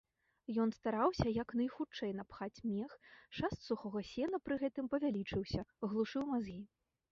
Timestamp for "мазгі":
6.35-6.61